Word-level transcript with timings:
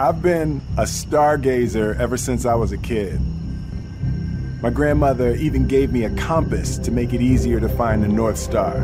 I've 0.00 0.22
been 0.22 0.62
a 0.76 0.82
stargazer 0.82 1.98
ever 1.98 2.16
since 2.16 2.46
I 2.46 2.54
was 2.54 2.70
a 2.70 2.78
kid. 2.78 3.20
My 4.62 4.70
grandmother 4.70 5.34
even 5.34 5.66
gave 5.66 5.90
me 5.90 6.04
a 6.04 6.14
compass 6.14 6.78
to 6.78 6.92
make 6.92 7.12
it 7.12 7.20
easier 7.20 7.58
to 7.58 7.68
find 7.68 8.04
the 8.04 8.06
North 8.06 8.38
Star. 8.38 8.76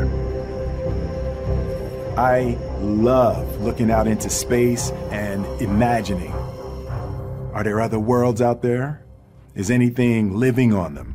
I 2.17 2.57
love 2.81 3.61
looking 3.61 3.91
out 3.91 4.07
into 4.07 4.29
space 4.29 4.89
and 5.09 5.45
imagining. 5.61 6.33
Are 7.53 7.63
there 7.63 7.79
other 7.79 7.99
worlds 7.99 8.41
out 8.41 8.61
there? 8.61 9.05
Is 9.53 9.71
anything 9.71 10.35
living 10.35 10.73
on 10.73 10.95
them? 10.95 11.14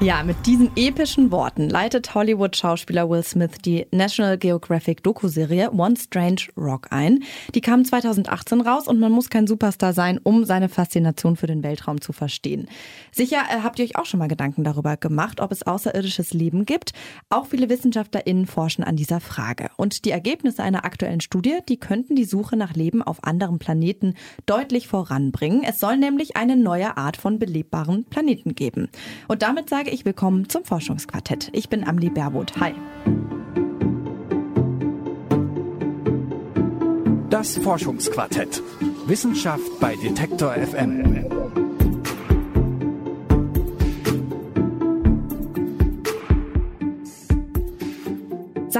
Ja, 0.00 0.22
mit 0.22 0.46
diesen 0.46 0.70
epischen 0.76 1.32
Worten 1.32 1.68
leitet 1.68 2.14
Hollywood-Schauspieler 2.14 3.10
Will 3.10 3.24
Smith 3.24 3.50
die 3.64 3.84
National 3.90 4.38
Geographic 4.38 5.02
Doku-Serie 5.02 5.72
One 5.72 5.96
Strange 5.96 6.42
Rock 6.56 6.86
ein. 6.90 7.24
Die 7.56 7.60
kam 7.60 7.84
2018 7.84 8.60
raus 8.60 8.86
und 8.86 9.00
man 9.00 9.10
muss 9.10 9.28
kein 9.28 9.48
Superstar 9.48 9.92
sein, 9.92 10.20
um 10.22 10.44
seine 10.44 10.68
Faszination 10.68 11.34
für 11.34 11.48
den 11.48 11.64
Weltraum 11.64 12.00
zu 12.00 12.12
verstehen. 12.12 12.68
Sicher 13.10 13.38
äh, 13.50 13.62
habt 13.64 13.80
ihr 13.80 13.86
euch 13.86 13.96
auch 13.96 14.06
schon 14.06 14.18
mal 14.18 14.28
Gedanken 14.28 14.62
darüber 14.62 14.96
gemacht, 14.96 15.40
ob 15.40 15.50
es 15.50 15.64
außerirdisches 15.64 16.32
Leben 16.32 16.64
gibt. 16.64 16.92
Auch 17.28 17.46
viele 17.46 17.68
WissenschaftlerInnen 17.68 18.46
forschen 18.46 18.84
an 18.84 18.94
dieser 18.94 19.18
Frage. 19.18 19.68
Und 19.76 20.04
die 20.04 20.12
Ergebnisse 20.12 20.62
einer 20.62 20.84
aktuellen 20.84 21.20
Studie, 21.20 21.58
die 21.68 21.76
könnten 21.76 22.14
die 22.14 22.24
Suche 22.24 22.56
nach 22.56 22.74
Leben 22.74 23.02
auf 23.02 23.24
anderen 23.24 23.58
Planeten 23.58 24.14
deutlich 24.46 24.86
voranbringen. 24.86 25.64
Es 25.64 25.80
soll 25.80 25.96
nämlich 25.96 26.36
eine 26.36 26.56
neue 26.56 26.96
Art 26.96 27.16
von 27.16 27.40
belebbaren 27.40 28.04
Planeten 28.04 28.54
geben. 28.54 28.88
Und 29.26 29.42
damit 29.42 29.68
sage 29.68 29.87
sage 29.88 29.94
ich 29.96 30.04
willkommen 30.04 30.50
zum 30.50 30.64
Forschungsquartett. 30.64 31.48
Ich 31.52 31.70
bin 31.70 31.82
Amli 31.82 32.10
Berwood. 32.10 32.52
Hi. 32.60 32.74
Das 37.30 37.56
Forschungsquartett. 37.56 38.62
Wissenschaft 39.06 39.80
bei 39.80 39.96
Detektor 39.96 40.52
FM. 40.52 41.37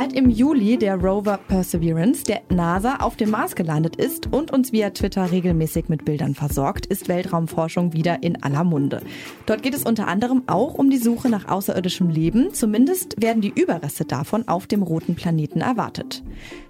Seit 0.09 0.17
im 0.17 0.31
Juli 0.31 0.79
der 0.79 0.97
Rover 0.97 1.39
Perseverance 1.49 2.25
der 2.25 2.41
NASA 2.49 2.97
auf 3.01 3.17
dem 3.17 3.29
Mars 3.29 3.55
gelandet 3.55 3.97
ist 3.97 4.33
und 4.33 4.51
uns 4.51 4.73
via 4.73 4.89
Twitter 4.89 5.31
regelmäßig 5.31 5.91
mit 5.91 6.07
Bildern 6.07 6.35
versorgt, 6.35 6.87
ist 6.87 7.09
Weltraumforschung 7.09 7.93
wieder 7.93 8.23
in 8.23 8.43
aller 8.43 8.65
Munde. 8.65 9.03
Dort 9.45 9.63
geht 9.63 9.75
es 9.75 9.83
unter 9.83 10.09
anderem 10.09 10.45
auch 10.47 10.73
um 10.73 10.89
die 10.89 10.97
Suche 10.97 11.29
nach 11.29 11.47
außerirdischem 11.49 12.09
Leben. 12.09 12.55
Zumindest 12.55 13.21
werden 13.21 13.43
die 13.43 13.53
Überreste 13.55 14.07
davon 14.07 14.49
auf 14.49 14.67
dem 14.67 14.83
roten 14.83 15.15
Planeten 15.15 15.61
erwartet. 15.61 16.23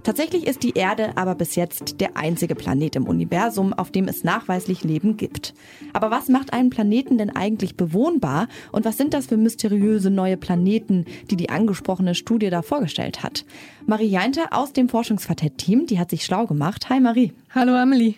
Tatsächlich 0.09 0.47
ist 0.47 0.63
die 0.63 0.73
Erde 0.73 1.19
aber 1.19 1.35
bis 1.35 1.55
jetzt 1.55 2.01
der 2.01 2.17
einzige 2.17 2.55
Planet 2.55 2.97
im 2.97 3.07
Universum, 3.07 3.75
auf 3.75 3.91
dem 3.91 4.09
es 4.09 4.25
nachweislich 4.25 4.83
Leben 4.83 5.19
gibt. 5.19 5.53
Aber 5.93 6.11
was 6.11 6.31
macht 6.31 6.55
einen 6.55 6.71
Planeten 6.71 7.19
denn 7.19 7.29
eigentlich 7.29 7.77
bewohnbar 7.77 8.49
und 8.73 8.87
was 8.87 8.97
sind 8.97 9.13
das 9.13 9.27
für 9.27 9.37
mysteriöse 9.37 10.09
neue 10.09 10.39
Planeten, 10.39 11.05
die 11.31 11.37
die 11.37 11.51
angesprochene 11.51 12.15
Studie 12.15 12.49
da 12.49 12.63
vorgestellt 12.63 13.23
hat. 13.23 13.45
Marie 13.85 14.09
Jainte 14.09 14.51
aus 14.53 14.73
dem 14.73 14.89
Forschungsquartett-Team, 14.89 15.85
die 15.85 15.99
hat 15.99 16.09
sich 16.09 16.25
schlau 16.25 16.47
gemacht. 16.47 16.89
Hi 16.89 17.01
Marie. 17.01 17.35
Hallo 17.59 17.75
Amelie. 17.75 18.15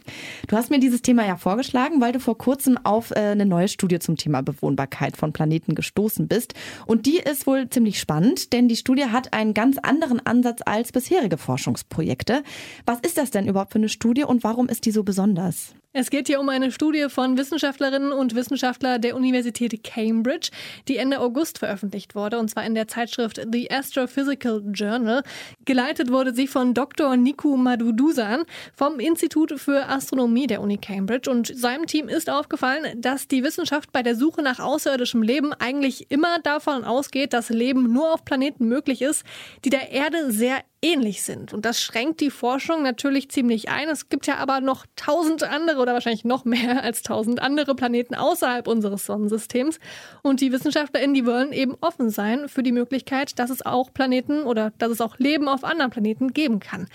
Du 0.49 0.57
hast 0.57 0.69
mir 0.69 0.81
dieses 0.81 1.01
Thema 1.01 1.27
ja 1.27 1.39
vorgeschlagen, 1.39 2.03
weil 2.03 2.13
du 2.13 2.21
vor 2.21 2.37
kurzem 2.37 2.77
auf 2.85 3.11
äh, 3.11 3.21
eine 3.21 3.47
neue 3.47 3.69
Studie 3.69 3.99
zum 3.99 4.19
Thema 4.19 4.43
Bewohnbarkeit 4.43 5.17
von 5.17 5.33
Planeten 5.33 5.75
gestoßen 5.75 6.29
bist. 6.29 6.53
Und 6.85 7.07
die 7.07 7.17
ist 7.17 7.47
wohl 7.47 7.71
ziemlich 7.71 7.99
spannend, 7.99 8.53
denn 8.53 8.69
die 8.69 8.77
Studie 8.77 9.07
hat 9.07 9.33
einen 9.33 9.55
ganz 9.55 9.79
anderen 9.79 10.21
Ansatz 10.27 10.61
als 10.67 10.93
bisherige 10.93 11.39
Forschungsprojekte. 11.39 12.43
Was 12.85 13.01
ist 13.01 13.17
das 13.17 13.31
denn 13.31 13.49
überhaupt 13.49 13.73
für 13.73 13.79
eine 13.79 13.89
Studie 13.89 14.25
und 14.25 14.45
warum 14.45 14.69
ist 14.69 14.85
die 14.85 14.91
so 14.91 15.05
besonders? 15.05 15.75
Es 15.93 16.11
geht 16.11 16.29
hier 16.29 16.39
um 16.39 16.49
eine 16.49 16.71
Studie 16.71 17.07
von 17.09 17.37
Wissenschaftlerinnen 17.37 18.13
und 18.13 18.37
Wissenschaftlern 18.37 19.03
der 19.03 19.17
Universität 19.17 19.83
Cambridge, 19.83 20.51
die 20.87 20.99
Ende 20.99 21.19
August 21.19 21.59
veröffentlicht 21.59 22.15
wurde, 22.15 22.39
und 22.39 22.49
zwar 22.49 22.65
in 22.65 22.77
der 22.77 22.87
Zeitschrift 22.87 23.41
The 23.51 23.69
Astrophysical 23.73 24.63
Journal. 24.73 25.25
Geleitet 25.65 26.13
wurde 26.13 26.33
sie 26.33 26.47
von 26.47 26.75
Dr. 26.75 27.17
Niku 27.17 27.57
Madudusan 27.57 28.45
vom 28.73 29.01
Institut 29.01 29.59
für 29.59 29.89
Astronomie 29.89 30.47
der 30.47 30.61
Uni 30.61 30.79
Cambridge. 30.79 31.29
Und 31.29 31.49
seinem 31.53 31.87
Team 31.87 32.09
ist 32.09 32.31
aufgefallen, 32.31 33.01
dass 33.01 33.27
die 33.27 33.43
Wissenschaft 33.43 33.91
bei 33.91 34.05
der 34.05 34.15
Suche 34.15 34.43
nach 34.43 34.61
außerirdischem 34.61 35.25
Leben 35.25 35.53
eigentlich 35.55 36.09
immer 36.09 36.39
davon 36.39 36.85
ausgeht, 36.85 37.33
dass 37.33 37.49
Leben 37.49 37.93
nur 37.93 38.15
auf 38.15 38.25
Planeten 38.25 38.69
möglich 38.69 39.03
ist, 39.03 39.25
die 39.65 39.71
der 39.71 39.91
Erde 39.91 40.31
sehr 40.31 40.59
ähnlich 40.83 41.23
sind. 41.23 41.53
Und 41.53 41.65
das 41.65 41.83
schränkt 41.83 42.21
die 42.21 42.31
Forschung 42.31 42.83
natürlich 42.83 43.31
ziemlich 43.31 43.69
ein. 43.69 43.89
Es 43.89 44.09
gibt 44.09 44.27
ja 44.27 44.37
aber 44.37 44.61
noch 44.61 44.87
tausend 44.97 45.43
andere 45.43 45.81
oder 45.81 45.93
wahrscheinlich 45.93 46.25
noch 46.25 46.45
mehr 46.45 46.83
als 46.83 47.03
tausend 47.03 47.41
andere 47.41 47.75
Planeten 47.75 48.15
außerhalb 48.15 48.67
unseres 48.67 49.05
Sonnensystems. 49.05 49.79
Und 50.23 50.41
die 50.41 50.53
WissenschaftlerInnen, 50.53 51.15
die 51.15 51.27
wollen 51.27 51.53
eben 51.53 51.77
offen 51.81 52.11
sein 52.11 52.49
für 52.49 52.63
die 52.63 52.73
Möglichkeit, 52.73 53.39
dass 53.39 53.51
es 53.51 53.65
auch 53.65 53.93
Planeten 53.93 54.45
oder 54.45 54.73
dass 54.79 54.91
es 54.91 55.01
auch 55.01 55.19
Leben 55.19 55.49
auf 55.49 55.65
anderen 55.65 55.91
Planeten 55.91 56.33
geben 56.33 56.61
kann. 56.61 56.89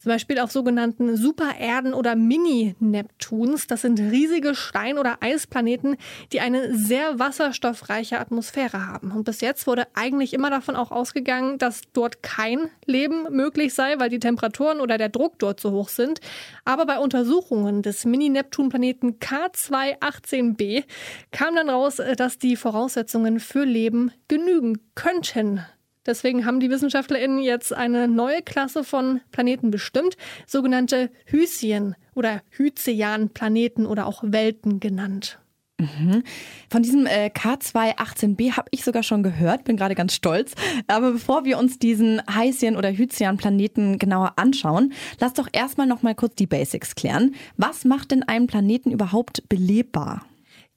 Zum 0.00 0.12
Beispiel 0.12 0.38
auf 0.38 0.50
sogenannten 0.50 1.14
Supererden 1.14 1.92
oder 1.92 2.16
Mini-Neptuns. 2.16 3.66
Das 3.66 3.82
sind 3.82 4.00
riesige 4.00 4.54
Stein- 4.54 4.96
oder 4.96 5.18
Eisplaneten, 5.20 5.98
die 6.32 6.40
eine 6.40 6.74
sehr 6.74 7.18
wasserstoffreiche 7.18 8.18
Atmosphäre 8.18 8.86
haben. 8.86 9.12
Und 9.12 9.24
bis 9.24 9.42
jetzt 9.42 9.66
wurde 9.66 9.86
eigentlich 9.92 10.32
immer 10.32 10.48
davon 10.48 10.74
auch 10.74 10.90
ausgegangen, 10.90 11.58
dass 11.58 11.82
dort 11.92 12.22
kein 12.22 12.70
Leben 12.86 13.24
möglich 13.30 13.74
sei, 13.74 13.98
weil 13.98 14.08
die 14.08 14.20
Temperaturen 14.20 14.80
oder 14.80 14.96
der 14.96 15.10
Druck 15.10 15.38
dort 15.38 15.60
so 15.60 15.70
hoch 15.70 15.90
sind. 15.90 16.20
Aber 16.64 16.86
bei 16.86 16.98
Untersuchungen 16.98 17.82
des 17.82 18.06
Mini-Neptun-Planeten 18.06 19.18
K218b 19.18 20.84
kam 21.30 21.56
dann 21.56 21.68
raus, 21.68 22.00
dass 22.16 22.38
die 22.38 22.56
Voraussetzungen 22.56 23.38
für 23.38 23.64
Leben 23.64 24.12
genügen 24.28 24.78
könnten. 24.94 25.60
Deswegen 26.10 26.44
haben 26.44 26.58
die 26.58 26.70
WissenschaftlerInnen 26.70 27.38
jetzt 27.38 27.72
eine 27.72 28.08
neue 28.08 28.42
Klasse 28.42 28.82
von 28.82 29.20
Planeten 29.30 29.70
bestimmt, 29.70 30.16
sogenannte 30.44 31.08
Hysien 31.24 31.94
oder 32.16 32.42
Hyzean-Planeten 32.50 33.86
oder 33.86 34.06
auch 34.06 34.24
Welten 34.26 34.80
genannt. 34.80 35.38
Mhm. 35.78 36.24
Von 36.68 36.82
diesem 36.82 37.06
äh, 37.06 37.30
K218b 37.32 38.56
habe 38.56 38.66
ich 38.72 38.82
sogar 38.82 39.04
schon 39.04 39.22
gehört, 39.22 39.62
bin 39.62 39.76
gerade 39.76 39.94
ganz 39.94 40.12
stolz. 40.12 40.54
Aber 40.88 41.12
bevor 41.12 41.44
wir 41.44 41.58
uns 41.58 41.78
diesen 41.78 42.20
Hysian 42.28 42.74
oder 42.74 42.90
Hyzian-Planeten 42.90 44.00
genauer 44.00 44.32
anschauen, 44.34 44.92
lass 45.20 45.34
doch 45.34 45.48
erstmal 45.52 45.86
noch 45.86 46.02
mal 46.02 46.16
kurz 46.16 46.34
die 46.34 46.48
Basics 46.48 46.96
klären. 46.96 47.36
Was 47.56 47.84
macht 47.84 48.10
denn 48.10 48.24
einen 48.24 48.48
Planeten 48.48 48.90
überhaupt 48.90 49.48
belebbar? 49.48 50.26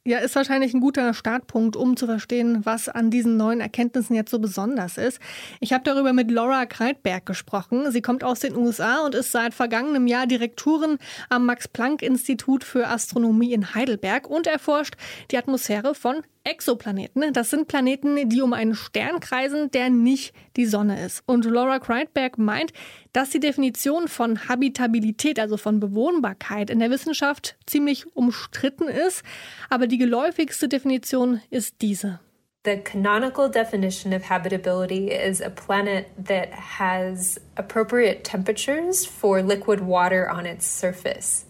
Ja, 0.06 0.18
ist 0.18 0.36
wahrscheinlich 0.36 0.74
ein 0.74 0.82
guter 0.82 1.14
Startpunkt, 1.14 1.78
um 1.78 1.96
zu 1.96 2.08
verstehen, 2.08 2.66
was 2.66 2.90
an 2.90 3.10
diesen 3.10 3.38
neuen 3.38 3.62
Erkenntnissen 3.62 4.18
jetzt 4.18 4.32
so 4.32 4.40
besonders 4.40 4.98
ist. 4.98 5.22
Ich 5.62 5.72
habe 5.72 5.86
darüber 5.86 6.12
mit 6.12 6.30
Laura 6.30 6.66
Kreitberg 6.66 7.26
gesprochen. 7.26 7.90
Sie 7.90 8.02
kommt 8.02 8.22
aus 8.22 8.42
den 8.42 8.58
USA 8.58 9.06
und 9.06 9.16
ist 9.16 9.32
seit 9.32 9.54
vergangenem 9.54 10.06
Jahr 10.08 10.28
Direktorin 10.28 10.98
am 11.30 11.46
Max-Planck-Institut 11.46 12.66
für 12.66 12.88
Astronomie 12.90 13.54
in 13.54 13.76
Heidelberg 13.76 14.30
und 14.30 14.46
erforscht 14.46 14.96
die 15.32 15.38
Atmosphäre 15.38 15.96
von 15.96 16.22
Exoplaneten. 16.44 17.32
Das 17.34 17.50
sind 17.50 17.68
Planeten, 17.68 18.30
die 18.30 18.42
um 18.42 18.54
einen 18.54 18.76
Stern 18.76 19.20
kreisen, 19.20 19.72
der 19.72 19.90
nicht 19.90 20.34
die 20.58 20.66
Sonne 20.66 21.04
ist. 21.06 21.24
Und 21.26 21.46
Laura 21.46 21.80
Kreitberg 21.80 22.38
meint, 22.38 22.74
dass 23.14 23.30
die 23.30 23.40
Definition 23.40 24.08
von 24.08 24.50
Habitabilität, 24.50 25.40
also 25.40 25.58
von 25.58 25.80
Bewohnbarkeit 25.80 26.70
in 26.70 26.80
der 26.80 26.90
Wissenschaft 26.90 27.56
ziemlich 27.66 28.06
umstritten 28.16 28.88
ist. 28.88 29.24
Aber 29.70 29.88
die 29.88 29.98
geläufigste 29.98 30.68
Definition 30.68 31.42
ist 31.50 31.76
diese. 31.82 32.20
The 32.66 32.78
canonical 32.78 33.50
definition 33.50 34.14
of 34.14 34.30
habitability 34.30 35.10
is 35.10 35.42
a 35.42 35.50
planet 35.50 36.06
that 36.18 36.50
has 36.80 37.40
appropriate 37.58 38.24
temperatures 38.24 39.06
for 39.06 39.42
liquid 39.42 39.82
water 39.82 40.30
on 40.34 40.46
its 40.46 40.66
surface. 40.66 41.46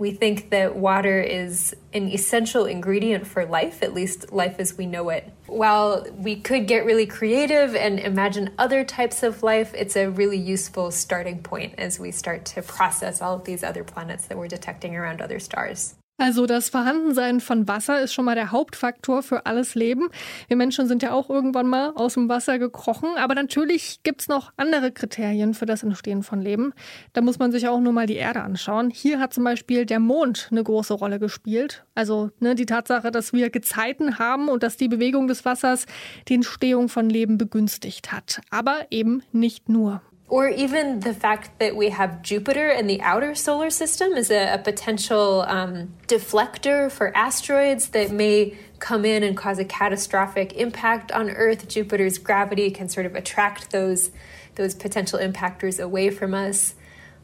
We 0.00 0.12
think 0.12 0.48
that 0.48 0.76
water 0.76 1.20
is 1.20 1.76
an 1.92 2.08
essential 2.08 2.64
ingredient 2.64 3.26
for 3.26 3.44
life, 3.44 3.82
at 3.82 3.92
least 3.92 4.32
life 4.32 4.56
as 4.58 4.78
we 4.78 4.86
know 4.86 5.10
it. 5.10 5.30
While 5.46 6.06
we 6.16 6.36
could 6.36 6.66
get 6.66 6.86
really 6.86 7.04
creative 7.04 7.76
and 7.76 8.00
imagine 8.00 8.54
other 8.56 8.82
types 8.82 9.22
of 9.22 9.42
life, 9.42 9.74
it's 9.74 9.96
a 9.96 10.06
really 10.06 10.38
useful 10.38 10.90
starting 10.90 11.42
point 11.42 11.74
as 11.76 12.00
we 12.00 12.12
start 12.12 12.46
to 12.46 12.62
process 12.62 13.20
all 13.20 13.34
of 13.34 13.44
these 13.44 13.62
other 13.62 13.84
planets 13.84 14.26
that 14.28 14.38
we're 14.38 14.48
detecting 14.48 14.96
around 14.96 15.20
other 15.20 15.38
stars. 15.38 15.96
Also 16.20 16.44
das 16.44 16.68
Vorhandensein 16.68 17.40
von 17.40 17.66
Wasser 17.66 18.02
ist 18.02 18.12
schon 18.12 18.26
mal 18.26 18.34
der 18.34 18.50
Hauptfaktor 18.50 19.22
für 19.22 19.46
alles 19.46 19.74
Leben. 19.74 20.10
Wir 20.48 20.56
Menschen 20.58 20.86
sind 20.86 21.02
ja 21.02 21.12
auch 21.12 21.30
irgendwann 21.30 21.66
mal 21.66 21.94
aus 21.94 22.12
dem 22.12 22.28
Wasser 22.28 22.58
gekrochen, 22.58 23.08
aber 23.16 23.34
natürlich 23.34 24.02
gibt 24.02 24.20
es 24.20 24.28
noch 24.28 24.52
andere 24.58 24.92
Kriterien 24.92 25.54
für 25.54 25.64
das 25.64 25.82
Entstehen 25.82 26.22
von 26.22 26.42
Leben. 26.42 26.74
Da 27.14 27.22
muss 27.22 27.38
man 27.38 27.52
sich 27.52 27.68
auch 27.68 27.80
nur 27.80 27.94
mal 27.94 28.06
die 28.06 28.16
Erde 28.16 28.42
anschauen. 28.42 28.90
Hier 28.90 29.18
hat 29.18 29.32
zum 29.32 29.44
Beispiel 29.44 29.86
der 29.86 29.98
Mond 29.98 30.48
eine 30.50 30.62
große 30.62 30.92
Rolle 30.92 31.18
gespielt. 31.20 31.86
Also 31.94 32.28
ne, 32.38 32.54
die 32.54 32.66
Tatsache, 32.66 33.10
dass 33.10 33.32
wir 33.32 33.48
Gezeiten 33.48 34.18
haben 34.18 34.50
und 34.50 34.62
dass 34.62 34.76
die 34.76 34.88
Bewegung 34.88 35.26
des 35.26 35.46
Wassers 35.46 35.86
die 36.28 36.34
Entstehung 36.34 36.90
von 36.90 37.08
Leben 37.08 37.38
begünstigt 37.38 38.12
hat. 38.12 38.42
Aber 38.50 38.88
eben 38.90 39.22
nicht 39.32 39.70
nur. 39.70 40.02
Or 40.30 40.48
even 40.48 41.00
the 41.00 41.12
fact 41.12 41.58
that 41.58 41.74
we 41.74 41.90
have 41.90 42.22
Jupiter 42.22 42.70
in 42.70 42.86
the 42.86 43.02
outer 43.02 43.34
solar 43.34 43.68
system 43.68 44.12
is 44.12 44.30
a, 44.30 44.54
a 44.54 44.58
potential 44.58 45.44
um, 45.48 45.92
deflector 46.06 46.90
for 46.90 47.14
asteroids 47.16 47.88
that 47.88 48.12
may 48.12 48.56
come 48.78 49.04
in 49.04 49.24
and 49.24 49.36
cause 49.36 49.58
a 49.58 49.64
catastrophic 49.64 50.52
impact 50.52 51.10
on 51.10 51.30
Earth. 51.30 51.68
Jupiter's 51.68 52.16
gravity 52.16 52.70
can 52.70 52.88
sort 52.88 53.06
of 53.06 53.16
attract 53.16 53.72
those, 53.72 54.12
those 54.54 54.72
potential 54.72 55.18
impactors 55.18 55.82
away 55.82 56.10
from 56.10 56.32
us. 56.32 56.76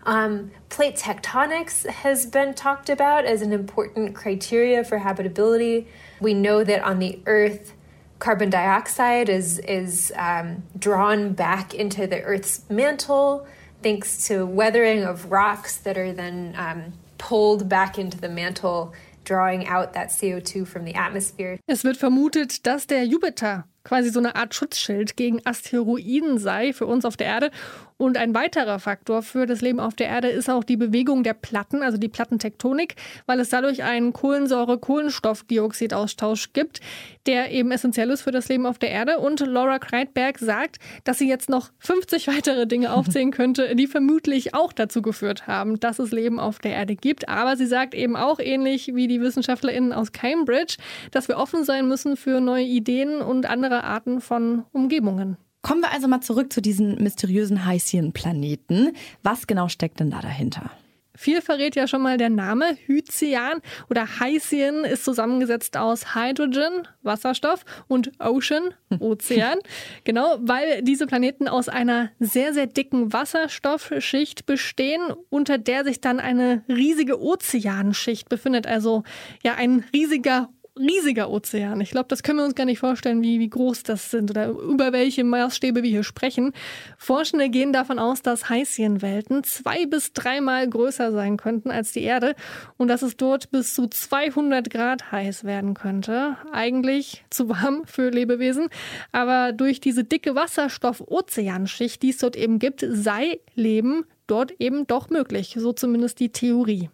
Um, 0.02 0.50
plate 0.68 0.96
tectonics 0.96 1.88
has 1.88 2.26
been 2.26 2.54
talked 2.54 2.90
about 2.90 3.24
as 3.24 3.40
an 3.40 3.52
important 3.52 4.16
criteria 4.16 4.82
for 4.82 4.98
habitability. 4.98 5.86
We 6.20 6.34
know 6.34 6.64
that 6.64 6.82
on 6.82 6.98
the 6.98 7.20
Earth, 7.26 7.72
carbon 8.18 8.50
dioxide 8.50 9.28
is 9.28 9.58
is 9.60 10.12
um, 10.16 10.62
drawn 10.78 11.32
back 11.32 11.74
into 11.74 12.06
the 12.06 12.22
Earth's 12.22 12.62
mantle 12.70 13.46
thanks 13.82 14.26
to 14.26 14.44
weathering 14.44 15.04
of 15.04 15.30
rocks 15.30 15.76
that 15.78 15.96
are 15.96 16.12
then 16.12 16.54
um, 16.56 16.92
pulled 17.18 17.68
back 17.68 17.98
into 17.98 18.18
the 18.20 18.28
mantle, 18.28 18.92
drawing 19.24 19.66
out 19.66 19.92
that 19.92 20.08
CO2 20.08 20.66
from 20.66 20.84
the 20.84 20.94
atmosphere. 20.94 21.58
Es 21.68 21.84
wird 21.84 21.96
vermutet, 21.96 22.62
dass 22.62 22.86
der 22.86 23.04
Jupiter 23.04 23.64
quasi 23.86 24.10
so 24.10 24.18
eine 24.18 24.34
Art 24.34 24.54
Schutzschild 24.54 25.16
gegen 25.16 25.46
Asteroiden 25.46 26.38
sei 26.38 26.72
für 26.72 26.86
uns 26.86 27.04
auf 27.04 27.16
der 27.16 27.28
Erde 27.28 27.50
Und 27.98 28.16
ein 28.18 28.34
weiterer 28.34 28.78
Faktor 28.78 29.22
für 29.22 29.46
das 29.46 29.62
Leben 29.62 29.80
auf 29.80 29.94
der 29.94 30.08
Erde 30.08 30.28
ist 30.28 30.50
auch 30.50 30.64
die 30.64 30.76
Bewegung 30.76 31.22
der 31.22 31.32
Platten, 31.32 31.82
also 31.82 31.96
die 31.96 32.08
Plattentektonik, 32.08 32.96
weil 33.24 33.40
es 33.40 33.48
dadurch 33.48 33.84
einen 33.84 34.12
Kohlensäure-Kohlenstoffdioxidaustausch 34.12 36.52
gibt, 36.52 36.82
der 37.24 37.52
eben 37.52 37.70
essentiell 37.70 38.10
ist 38.10 38.20
für 38.20 38.32
das 38.32 38.48
Leben 38.48 38.66
auf 38.66 38.78
der 38.78 38.90
Erde. 38.90 39.18
Und 39.18 39.40
Laura 39.40 39.78
Kreitberg 39.78 40.38
sagt, 40.38 40.76
dass 41.04 41.16
sie 41.18 41.28
jetzt 41.28 41.48
noch 41.48 41.70
50 41.78 42.26
weitere 42.28 42.66
Dinge 42.66 42.92
aufzählen 42.92 43.30
könnte, 43.30 43.74
die 43.74 43.86
vermutlich 43.86 44.54
auch 44.54 44.74
dazu 44.74 45.00
geführt 45.00 45.46
haben, 45.46 45.80
dass 45.80 45.98
es 45.98 46.12
Leben 46.12 46.38
auf 46.38 46.58
der 46.58 46.72
Erde 46.72 46.96
gibt. 46.96 47.30
Aber 47.30 47.56
sie 47.56 47.66
sagt 47.66 47.94
eben 47.94 48.14
auch 48.14 48.40
ähnlich 48.40 48.94
wie 48.94 49.08
die 49.08 49.22
WissenschaftlerInnen 49.22 49.94
aus 49.94 50.12
Cambridge, 50.12 50.76
dass 51.12 51.28
wir 51.28 51.38
offen 51.38 51.64
sein 51.64 51.88
müssen 51.88 52.18
für 52.18 52.42
neue 52.42 52.64
Ideen 52.64 53.22
und 53.22 53.46
andere 53.46 53.75
Arten 53.84 54.20
von 54.20 54.64
Umgebungen. 54.72 55.36
Kommen 55.62 55.80
wir 55.80 55.90
also 55.90 56.06
mal 56.06 56.20
zurück 56.20 56.52
zu 56.52 56.60
diesen 56.60 57.02
mysteriösen 57.02 57.64
Haitian-Planeten. 57.64 58.92
Was 59.22 59.46
genau 59.46 59.68
steckt 59.68 59.98
denn 59.98 60.10
da 60.10 60.20
dahinter? 60.20 60.70
Viel 61.16 61.40
verrät 61.40 61.74
ja 61.76 61.88
schon 61.88 62.02
mal 62.02 62.18
der 62.18 62.28
Name. 62.28 62.76
Hycian 62.86 63.60
oder 63.88 64.20
Haitian 64.20 64.84
ist 64.84 65.04
zusammengesetzt 65.04 65.76
aus 65.76 66.14
Hydrogen, 66.14 66.86
Wasserstoff 67.02 67.64
und 67.88 68.12
Ocean, 68.20 68.74
Ozean. 69.00 69.58
genau, 70.04 70.36
weil 70.40 70.82
diese 70.82 71.06
Planeten 71.06 71.48
aus 71.48 71.68
einer 71.68 72.10
sehr, 72.20 72.52
sehr 72.52 72.66
dicken 72.66 73.12
Wasserstoffschicht 73.12 74.44
bestehen, 74.46 75.00
unter 75.30 75.58
der 75.58 75.84
sich 75.84 76.00
dann 76.00 76.20
eine 76.20 76.62
riesige 76.68 77.20
Ozeanschicht 77.20 78.28
befindet. 78.28 78.66
Also 78.66 79.02
ja, 79.42 79.54
ein 79.54 79.84
riesiger 79.94 80.50
riesiger 80.78 81.30
Ozean. 81.30 81.80
Ich 81.80 81.90
glaube, 81.90 82.08
das 82.08 82.22
können 82.22 82.38
wir 82.38 82.44
uns 82.44 82.54
gar 82.54 82.64
nicht 82.64 82.78
vorstellen, 82.78 83.22
wie, 83.22 83.40
wie 83.40 83.48
groß 83.48 83.82
das 83.82 84.10
sind 84.10 84.30
oder 84.30 84.48
über 84.48 84.92
welche 84.92 85.24
Maßstäbe 85.24 85.82
wir 85.82 85.90
hier 85.90 86.04
sprechen. 86.04 86.52
Forschende 86.98 87.48
gehen 87.48 87.72
davon 87.72 87.98
aus, 87.98 88.22
dass 88.22 88.48
Heißienwelten 88.48 89.44
zwei 89.44 89.86
bis 89.86 90.12
dreimal 90.12 90.68
größer 90.68 91.12
sein 91.12 91.36
könnten 91.36 91.70
als 91.70 91.92
die 91.92 92.02
Erde 92.02 92.34
und 92.76 92.88
dass 92.88 93.02
es 93.02 93.16
dort 93.16 93.50
bis 93.50 93.74
zu 93.74 93.86
200 93.86 94.70
Grad 94.70 95.10
heiß 95.10 95.44
werden 95.44 95.74
könnte. 95.74 96.36
Eigentlich 96.52 97.24
zu 97.30 97.48
warm 97.48 97.82
für 97.86 98.10
Lebewesen, 98.10 98.68
aber 99.12 99.52
durch 99.52 99.80
diese 99.80 100.04
dicke 100.04 100.34
Wasserstoff-Ozeanschicht, 100.34 102.02
die 102.02 102.10
es 102.10 102.18
dort 102.18 102.36
eben 102.36 102.58
gibt, 102.58 102.84
sei 102.88 103.40
Leben 103.54 104.04
dort 104.26 104.52
eben 104.58 104.86
doch 104.86 105.10
möglich. 105.10 105.56
So 105.58 105.72
zumindest 105.72 106.20
die 106.20 106.30
Theorie. 106.30 106.90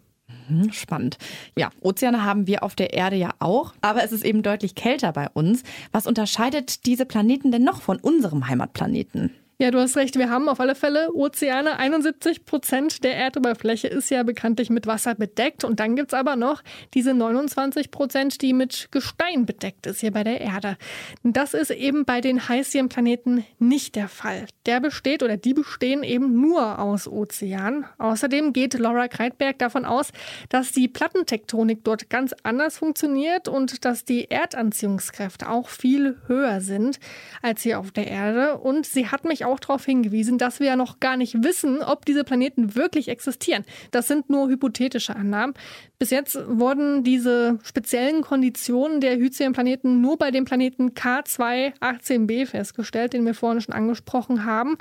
Mhm, 0.49 0.71
spannend. 0.71 1.17
Ja, 1.57 1.69
Ozeane 1.81 2.23
haben 2.23 2.47
wir 2.47 2.63
auf 2.63 2.75
der 2.75 2.93
Erde 2.93 3.15
ja 3.15 3.31
auch, 3.39 3.73
aber 3.81 4.03
es 4.03 4.11
ist 4.11 4.25
eben 4.25 4.43
deutlich 4.43 4.75
kälter 4.75 5.11
bei 5.13 5.29
uns. 5.29 5.63
Was 5.91 6.07
unterscheidet 6.07 6.85
diese 6.85 7.05
Planeten 7.05 7.51
denn 7.51 7.63
noch 7.63 7.81
von 7.81 7.97
unserem 7.97 8.47
Heimatplaneten? 8.47 9.31
Ja, 9.63 9.71
du 9.71 9.79
hast 9.79 9.95
recht. 9.95 10.17
Wir 10.17 10.29
haben 10.29 10.49
auf 10.49 10.59
alle 10.59 10.75
Fälle 10.75 11.13
Ozeane. 11.13 11.79
71 11.79 12.43
Prozent 12.43 13.05
der 13.05 13.15
Erdoberfläche 13.15 13.87
ist 13.87 14.09
ja 14.09 14.21
bekanntlich 14.23 14.69
mit 14.69 14.87
Wasser 14.87 15.15
bedeckt. 15.15 15.63
Und 15.63 15.79
dann 15.79 15.95
gibt 15.95 16.11
es 16.11 16.19
aber 16.19 16.35
noch 16.35 16.61
diese 16.93 17.13
29 17.13 17.89
Prozent, 17.89 18.41
die 18.41 18.51
mit 18.51 18.89
Gestein 18.91 19.45
bedeckt 19.45 19.87
ist 19.87 20.01
hier 20.01 20.11
bei 20.11 20.25
der 20.25 20.41
Erde. 20.41 20.75
Das 21.23 21.53
ist 21.53 21.71
eben 21.71 22.03
bei 22.03 22.19
den 22.19 22.49
Heißienplaneten 22.49 23.45
nicht 23.57 23.95
der 23.95 24.09
Fall. 24.09 24.47
Der 24.65 24.81
besteht 24.81 25.23
oder 25.23 25.37
die 25.37 25.53
bestehen 25.53 26.03
eben 26.03 26.41
nur 26.41 26.79
aus 26.79 27.07
Ozean. 27.07 27.85
Außerdem 27.99 28.51
geht 28.51 28.73
Laura 28.73 29.07
Kreitberg 29.07 29.59
davon 29.59 29.85
aus, 29.85 30.11
dass 30.49 30.73
die 30.73 30.89
Plattentektonik 30.89 31.85
dort 31.85 32.09
ganz 32.09 32.35
anders 32.43 32.79
funktioniert 32.79 33.47
und 33.47 33.85
dass 33.85 34.03
die 34.03 34.29
Erdanziehungskräfte 34.29 35.47
auch 35.47 35.69
viel 35.69 36.17
höher 36.27 36.59
sind 36.59 36.99
als 37.41 37.61
hier 37.61 37.79
auf 37.79 37.91
der 37.91 38.07
Erde. 38.07 38.57
Und 38.57 38.85
sie 38.85 39.07
hat 39.07 39.23
mich 39.23 39.45
auch 39.45 39.52
darauf 39.59 39.85
hingewiesen, 39.85 40.37
dass 40.37 40.59
wir 40.59 40.67
ja 40.67 40.75
noch 40.75 40.99
gar 40.99 41.17
nicht 41.17 41.43
wissen, 41.43 41.81
ob 41.81 42.05
diese 42.05 42.23
Planeten 42.23 42.75
wirklich 42.75 43.07
existieren. 43.07 43.63
Das 43.91 44.07
sind 44.07 44.29
nur 44.29 44.49
hypothetische 44.49 45.15
Annahmen. 45.15 45.53
Bis 45.99 46.09
jetzt 46.09 46.37
wurden 46.47 47.03
diese 47.03 47.59
speziellen 47.63 48.21
Konditionen 48.21 49.01
der 49.01 49.17
Hyzien-Planeten 49.17 50.01
nur 50.01 50.17
bei 50.17 50.31
dem 50.31 50.45
Planeten 50.45 50.91
K2-18b 50.91 52.45
festgestellt, 52.45 53.13
den 53.13 53.25
wir 53.25 53.33
vorhin 53.33 53.61
schon 53.61 53.73
angesprochen 53.73 54.45
haben. 54.45 54.77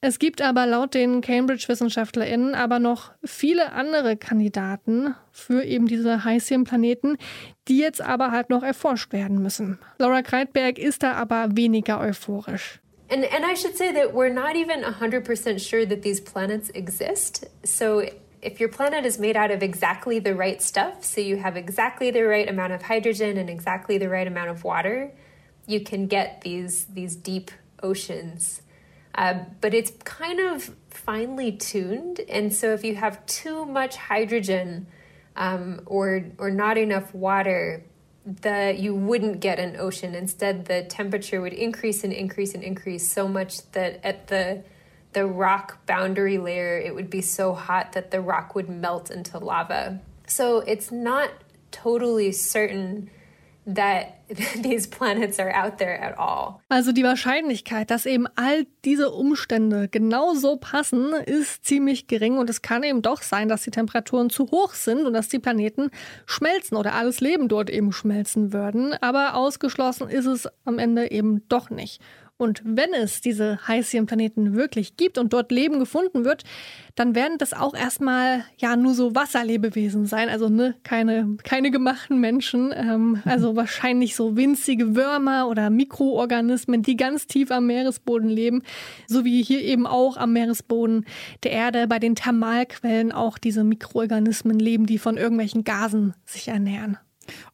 Es 0.00 0.18
gibt 0.18 0.42
aber 0.42 0.66
laut 0.66 0.94
den 0.94 1.20
Cambridge-WissenschaftlerInnen 1.20 2.54
aber 2.54 2.78
noch 2.78 3.12
viele 3.24 3.72
andere 3.72 4.16
Kandidaten 4.16 5.14
für 5.32 5.64
eben 5.64 5.86
diese 5.86 6.24
Heißien-Planeten, 6.24 7.16
die 7.66 7.78
jetzt 7.78 8.00
aber 8.00 8.30
halt 8.30 8.48
noch 8.48 8.62
erforscht 8.62 9.12
werden 9.12 9.42
müssen. 9.42 9.78
Laura 9.98 10.22
Kreitberg 10.22 10.78
ist 10.78 11.02
da 11.02 11.14
aber 11.14 11.56
weniger 11.56 11.98
euphorisch. 12.00 12.80
And, 13.10 13.24
and 13.24 13.44
I 13.44 13.54
should 13.54 13.76
say 13.76 13.92
that 13.92 14.12
we're 14.12 14.28
not 14.28 14.56
even 14.56 14.82
100% 14.82 15.60
sure 15.66 15.86
that 15.86 16.02
these 16.02 16.20
planets 16.20 16.68
exist. 16.70 17.46
So 17.64 18.08
if 18.42 18.60
your 18.60 18.68
planet 18.68 19.04
is 19.04 19.18
made 19.18 19.36
out 19.36 19.50
of 19.50 19.62
exactly 19.62 20.18
the 20.18 20.34
right 20.34 20.60
stuff, 20.60 21.04
so 21.04 21.20
you 21.20 21.36
have 21.36 21.56
exactly 21.56 22.10
the 22.10 22.22
right 22.22 22.48
amount 22.48 22.72
of 22.72 22.82
hydrogen 22.82 23.36
and 23.36 23.48
exactly 23.48 23.98
the 23.98 24.08
right 24.08 24.26
amount 24.26 24.50
of 24.50 24.62
water, 24.62 25.10
you 25.66 25.80
can 25.80 26.06
get 26.06 26.40
these 26.42 26.86
these 26.86 27.16
deep 27.16 27.50
oceans. 27.82 28.62
Uh, 29.14 29.40
but 29.60 29.74
it's 29.74 29.90
kind 30.04 30.38
of 30.38 30.74
finely 30.90 31.52
tuned, 31.52 32.20
and 32.28 32.54
so 32.54 32.72
if 32.72 32.84
you 32.84 32.94
have 32.94 33.24
too 33.26 33.64
much 33.64 33.96
hydrogen 33.96 34.86
um, 35.36 35.80
or 35.86 36.24
or 36.38 36.50
not 36.50 36.78
enough 36.78 37.12
water, 37.12 37.84
the 38.28 38.76
you 38.78 38.94
wouldn't 38.94 39.40
get 39.40 39.58
an 39.58 39.76
ocean. 39.78 40.14
Instead, 40.14 40.66
the 40.66 40.82
temperature 40.84 41.40
would 41.40 41.54
increase 41.54 42.04
and 42.04 42.12
increase 42.12 42.54
and 42.54 42.62
increase 42.62 43.10
so 43.10 43.26
much 43.26 43.70
that 43.72 44.00
at 44.04 44.28
the 44.28 44.62
the 45.14 45.24
rock 45.26 45.84
boundary 45.86 46.36
layer, 46.36 46.78
it 46.78 46.94
would 46.94 47.08
be 47.08 47.22
so 47.22 47.54
hot 47.54 47.92
that 47.92 48.10
the 48.10 48.20
rock 48.20 48.54
would 48.54 48.68
melt 48.68 49.10
into 49.10 49.38
lava. 49.38 50.00
So 50.26 50.60
it's 50.60 50.92
not 50.92 51.30
totally 51.70 52.30
certain 52.32 53.10
Also 56.68 56.92
die 56.92 57.04
Wahrscheinlichkeit, 57.04 57.90
dass 57.90 58.06
eben 58.06 58.26
all 58.36 58.66
diese 58.84 59.10
Umstände 59.10 59.88
genau 59.88 60.34
so 60.34 60.56
passen, 60.56 61.12
ist 61.12 61.64
ziemlich 61.64 62.06
gering. 62.06 62.38
Und 62.38 62.50
es 62.50 62.62
kann 62.62 62.82
eben 62.82 63.02
doch 63.02 63.22
sein, 63.22 63.48
dass 63.48 63.62
die 63.62 63.70
Temperaturen 63.70 64.30
zu 64.30 64.50
hoch 64.50 64.74
sind 64.74 65.06
und 65.06 65.12
dass 65.12 65.28
die 65.28 65.38
Planeten 65.38 65.90
schmelzen 66.26 66.76
oder 66.76 66.94
alles 66.94 67.20
Leben 67.20 67.48
dort 67.48 67.70
eben 67.70 67.92
schmelzen 67.92 68.52
würden, 68.52 68.94
aber 69.00 69.34
ausgeschlossen 69.34 70.08
ist 70.08 70.26
es 70.26 70.48
am 70.64 70.78
Ende 70.78 71.10
eben 71.10 71.46
doch 71.48 71.70
nicht. 71.70 72.00
Und 72.38 72.62
wenn 72.64 72.94
es 72.94 73.20
diese 73.20 73.58
Heißienplaneten 73.66 74.54
wirklich 74.54 74.96
gibt 74.96 75.18
und 75.18 75.32
dort 75.32 75.50
Leben 75.50 75.80
gefunden 75.80 76.24
wird, 76.24 76.44
dann 76.94 77.16
werden 77.16 77.36
das 77.36 77.52
auch 77.52 77.74
erstmal 77.74 78.44
ja 78.58 78.76
nur 78.76 78.94
so 78.94 79.16
Wasserlebewesen 79.16 80.06
sein, 80.06 80.28
also 80.28 80.48
ne, 80.48 80.76
keine, 80.84 81.36
keine 81.42 81.72
gemachten 81.72 82.20
Menschen, 82.20 82.72
ähm, 82.72 83.20
also 83.24 83.56
wahrscheinlich 83.56 84.14
so 84.14 84.36
winzige 84.36 84.94
Würmer 84.94 85.48
oder 85.48 85.68
Mikroorganismen, 85.68 86.82
die 86.82 86.96
ganz 86.96 87.26
tief 87.26 87.50
am 87.50 87.66
Meeresboden 87.66 88.28
leben, 88.28 88.62
so 89.08 89.24
wie 89.24 89.42
hier 89.42 89.60
eben 89.60 89.88
auch 89.88 90.16
am 90.16 90.32
Meeresboden 90.32 91.06
der 91.42 91.50
Erde 91.50 91.88
bei 91.88 91.98
den 91.98 92.14
Thermalquellen 92.14 93.10
auch 93.10 93.38
diese 93.38 93.64
Mikroorganismen 93.64 94.60
leben, 94.60 94.86
die 94.86 94.98
von 94.98 95.16
irgendwelchen 95.16 95.64
Gasen 95.64 96.14
sich 96.24 96.46
ernähren. 96.46 96.98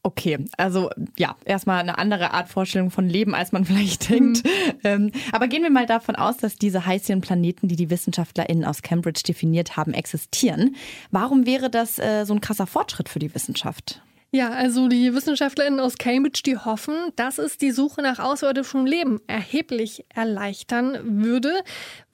Okay, 0.02 0.45
also 0.57 0.90
ja, 1.19 1.37
erstmal 1.45 1.81
eine 1.81 1.99
andere 1.99 2.33
Art 2.33 2.49
Vorstellung 2.49 2.90
von 2.90 3.09
Leben, 3.09 3.35
als 3.35 3.52
man 3.52 3.64
vielleicht 3.64 4.09
denkt. 4.11 4.43
Mhm. 4.83 5.12
aber 5.33 5.49
gehen 5.49 5.62
wir 5.62 5.71
mal 5.71 5.87
davon 5.87 6.16
aus, 6.16 6.37
dass 6.37 6.57
diese 6.57 6.85
heißen 6.85 7.21
Planeten, 7.21 7.69
die 7.69 7.76
die 7.76 7.90
WissenschaftlerInnen 7.90 8.64
aus 8.64 8.83
Cambridge 8.83 9.23
definiert 9.26 9.76
haben, 9.76 9.95
existieren. 9.95 10.76
Warum 11.11 11.47
wäre 11.47 11.71
das 11.71 11.99
äh, 11.99 12.25
so 12.25 12.35
ein 12.35 12.40
krasser 12.40 12.66
Fortschritt 12.66 13.09
für 13.09 13.19
die 13.19 13.35
Wissenschaft? 13.35 14.02
Ja, 14.34 14.50
also 14.50 14.88
die 14.88 15.14
WissenschaftlerInnen 15.14 15.78
aus 15.78 15.96
Cambridge, 15.96 16.40
die 16.44 16.56
hoffen, 16.56 16.96
dass 17.14 17.38
es 17.38 17.56
die 17.56 17.70
Suche 17.70 18.02
nach 18.02 18.18
außerirdischem 18.18 18.84
Leben 18.84 19.20
erheblich 19.28 20.06
erleichtern 20.12 21.22
würde, 21.22 21.52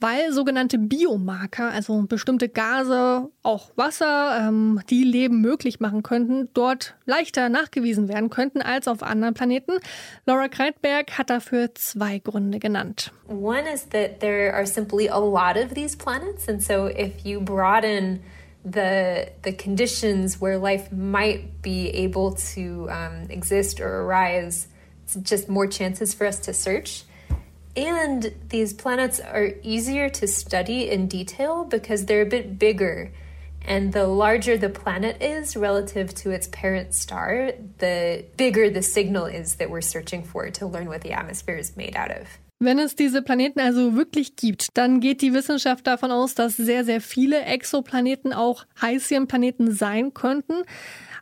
weil 0.00 0.30
sogenannte 0.30 0.76
Biomarker, 0.76 1.70
also 1.70 2.02
bestimmte 2.02 2.50
Gase, 2.50 3.30
auch 3.42 3.70
Wasser, 3.76 4.36
ähm, 4.38 4.82
die 4.90 5.02
Leben 5.02 5.40
möglich 5.40 5.80
machen 5.80 6.02
könnten, 6.02 6.50
dort 6.52 6.94
leichter 7.06 7.48
nachgewiesen 7.48 8.06
werden 8.08 8.28
könnten 8.28 8.60
als 8.60 8.86
auf 8.86 9.02
anderen 9.02 9.32
Planeten. 9.32 9.72
Laura 10.26 10.48
Kreitberg 10.48 11.16
hat 11.16 11.30
dafür 11.30 11.74
zwei 11.74 12.18
Gründe 12.18 12.58
genannt. 12.58 13.12
One 13.28 13.64
is 13.72 13.88
that 13.88 14.20
there 14.20 14.52
are 14.52 14.66
simply 14.66 15.08
a 15.08 15.18
lot 15.18 15.56
of 15.56 15.72
these 15.72 15.96
planets, 15.96 16.46
and 16.50 16.62
so 16.62 16.86
if 16.86 17.24
you 17.24 17.40
broaden 17.40 18.20
the 18.64 19.32
the 19.42 19.52
conditions 19.52 20.40
where 20.40 20.58
life 20.58 20.92
might 20.92 21.62
be 21.62 21.88
able 21.88 22.34
to 22.34 22.88
um, 22.90 23.26
exist 23.30 23.80
or 23.80 24.02
arise. 24.02 24.68
It's 25.04 25.16
just 25.16 25.48
more 25.48 25.66
chances 25.66 26.14
for 26.14 26.26
us 26.26 26.38
to 26.40 26.52
search. 26.52 27.04
And 27.76 28.34
these 28.48 28.72
planets 28.72 29.20
are 29.20 29.50
easier 29.62 30.08
to 30.10 30.26
study 30.26 30.90
in 30.90 31.06
detail 31.06 31.64
because 31.64 32.06
they're 32.06 32.22
a 32.22 32.26
bit 32.26 32.58
bigger. 32.58 33.12
And 33.62 33.92
the 33.92 34.06
larger 34.06 34.56
the 34.56 34.70
planet 34.70 35.20
is 35.22 35.56
relative 35.56 36.14
to 36.16 36.30
its 36.30 36.48
parent 36.48 36.94
star, 36.94 37.52
the 37.78 38.24
bigger 38.36 38.70
the 38.70 38.82
signal 38.82 39.26
is 39.26 39.56
that 39.56 39.70
we're 39.70 39.82
searching 39.82 40.24
for 40.24 40.50
to 40.50 40.66
learn 40.66 40.86
what 40.86 41.02
the 41.02 41.12
atmosphere 41.12 41.56
is 41.56 41.76
made 41.76 41.94
out 41.94 42.10
of. 42.10 42.26
Wenn 42.62 42.78
es 42.78 42.94
diese 42.94 43.22
Planeten 43.22 43.58
also 43.58 43.96
wirklich 43.96 44.36
gibt, 44.36 44.76
dann 44.76 45.00
geht 45.00 45.22
die 45.22 45.32
Wissenschaft 45.32 45.86
davon 45.86 46.10
aus, 46.10 46.34
dass 46.34 46.58
sehr, 46.58 46.84
sehr 46.84 47.00
viele 47.00 47.40
Exoplaneten 47.40 48.34
auch 48.34 48.66
Heißhirnplaneten 48.82 49.72
sein 49.72 50.12
könnten. 50.12 50.64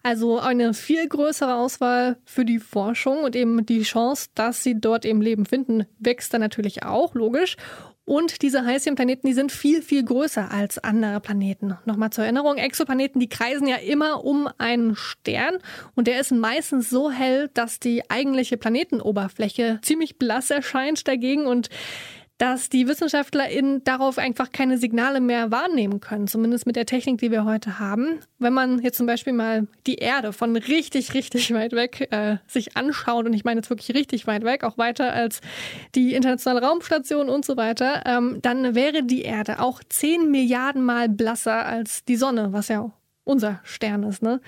Also 0.09 0.39
eine 0.39 0.73
viel 0.73 1.07
größere 1.07 1.57
Auswahl 1.57 2.17
für 2.25 2.47
die 2.47 2.61
Forschung 2.61 3.25
und 3.25 3.37
eben 3.37 3.67
die 3.67 3.83
Chance, 3.83 4.31
dass 4.35 4.63
sie 4.63 4.81
dort 4.81 5.05
eben 5.05 5.21
Leben 5.21 5.45
finden, 5.45 5.85
wächst 5.99 6.33
dann 6.33 6.41
natürlich 6.41 6.83
auch, 6.83 7.15
logisch. 7.15 7.59
Und 8.07 8.41
diese 8.41 8.65
Heißhirnplaneten, 8.65 9.29
die 9.29 9.35
sind 9.35 9.53
viel, 9.53 9.83
viel 9.83 10.03
größer 10.03 10.51
als 10.51 10.79
andere 10.79 11.21
Planeten. 11.21 11.77
Nochmal 11.85 12.09
zur 12.09 12.25
Erinnerung, 12.25 12.57
Exoplaneten, 12.57 13.21
die 13.21 13.29
kreisen 13.29 13.69
ja 13.69 13.77
immer 13.77 14.25
um 14.25 14.49
einen 14.57 14.97
Stern 14.97 15.59
und 15.95 16.07
der 16.07 16.19
ist 16.19 16.33
meistens 16.33 16.89
so 16.89 17.11
hell, 17.11 17.51
dass 17.53 17.79
die 17.79 18.09
eigentliche 18.09 18.57
Planetenoberfläche 18.57 19.81
ziemlich 19.83 20.17
blass 20.17 20.51
erscheint 20.51 21.07
dagegen 21.07 21.45
und 21.45 21.69
dass 22.39 22.69
die 22.69 22.87
WissenschaftlerInnen 22.87 23.83
darauf 23.83 24.17
einfach 24.17 24.53
keine 24.53 24.79
Signale 24.79 25.21
mehr 25.21 25.51
wahrnehmen 25.51 26.01
können, 26.01 26.29
zumindest 26.29 26.67
mit 26.67 26.77
der 26.77 26.87
Technik, 26.87 27.19
die 27.19 27.33
wir 27.33 27.45
heute 27.45 27.81
haben. 27.81 28.21
Wenn 28.39 28.53
man 28.53 28.79
jetzt 28.81 28.97
zum 28.97 29.07
Beispiel 29.07 29.33
mal 29.33 29.67
die 29.89 29.97
Erde 29.97 30.33
von 30.33 30.57
richtig, 30.57 31.15
richtig 31.15 31.53
weit 31.53 31.73
weg 31.73 32.09
äh, 32.13 32.37
sich 32.47 32.77
anschaut, 32.77 33.27
und 33.27 33.33
ich 33.33 33.45
meine 33.45 33.59
jetzt 33.59 33.71
wirklich 33.71 33.93
richtig 33.97 34.29
weit 34.29 34.45
weg, 34.45 34.63
auch 34.63 34.79
weiter 34.79 35.13
als 35.13 35.41
die 35.97 36.15
internationale 36.15 36.65
Raumstation 36.65 37.29
und 37.29 37.45
so 37.45 37.57
weiter, 37.57 38.05
ähm, 38.07 38.39
dann 38.41 38.77
wäre 38.77 39.03
die 39.03 39.23
Erde 39.23 39.59
auch 39.59 39.83
10 39.87 40.31
Milliarden 40.31 40.85
Mal 40.85 41.09
blasser 41.09 41.67
als 41.67 42.05
die 42.05 42.17
Sonne, 42.17 42.53
was 42.53 42.69
ja 42.69 42.93
unser 43.25 43.61
Stern 43.65 44.05
ist. 44.05 44.23
Ne? 44.23 44.41